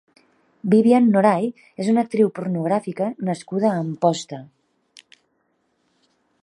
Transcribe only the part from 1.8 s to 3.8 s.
és una actriu pornogràfica nascuda